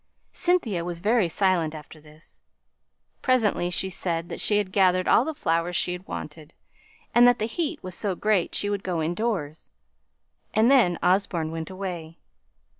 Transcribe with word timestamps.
Cynthia 0.31 0.83
was 0.83 0.99
very 0.99 1.27
silent 1.27 1.75
after 1.75 2.01
this. 2.01 2.41
Presently, 3.21 3.69
she 3.69 3.91
said 3.91 4.29
that 4.29 4.41
she 4.41 4.57
had 4.57 4.71
gathered 4.71 5.07
all 5.07 5.23
the 5.23 5.35
flowers 5.35 5.75
she 5.75 5.95
wanted, 5.99 6.55
and 7.13 7.27
that 7.27 7.37
the 7.37 7.45
heat 7.45 7.83
was 7.83 7.93
so 7.93 8.15
great 8.15 8.55
she 8.55 8.67
would 8.67 8.81
go 8.83 8.99
indoors. 9.03 9.69
And 10.55 10.71
then 10.71 10.97
Osborne 11.03 11.51
went 11.51 11.69
away. 11.69 12.17